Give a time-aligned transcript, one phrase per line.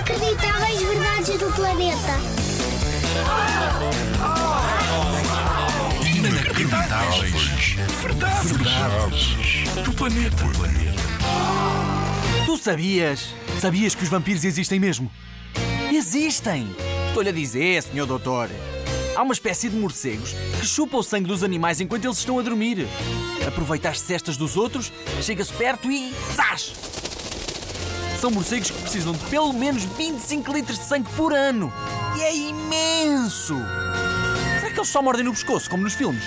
[0.00, 2.18] Inacreditáveis verdades do planeta.
[6.16, 7.76] Inacreditáveis.
[8.00, 8.50] Verdades.
[8.50, 9.84] Verdades.
[9.84, 10.44] Do planeta.
[12.46, 13.34] Tu sabias?
[13.60, 15.12] Sabias que os vampiros existem mesmo?
[15.92, 16.74] Existem!
[17.08, 18.48] Estou-lhe a dizer, senhor doutor.
[19.14, 22.42] Há uma espécie de morcegos que chupa o sangue dos animais enquanto eles estão a
[22.42, 22.88] dormir.
[23.46, 24.90] Aproveita as cestas dos outros,
[25.20, 26.10] chega-se perto e.
[26.34, 26.72] Zás!
[28.20, 31.72] São morcegos que precisam de pelo menos 25 litros de sangue por ano.
[32.18, 33.56] E é imenso!
[34.60, 36.22] Será que eles só mordem no pescoço, como nos filmes?